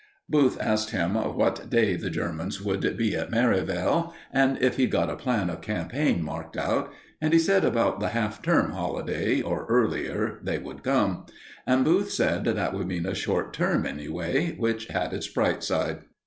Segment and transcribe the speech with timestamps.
[0.27, 5.11] Booth asked him what day the Germans would be at Merivale, and if he'd got
[5.11, 9.67] a plan of campaign marked out; and he said about the half term holiday, or
[9.69, 11.27] earlier, they would come.
[11.67, 15.99] And Booth said that would mean a short term, anyway, which had its bright side.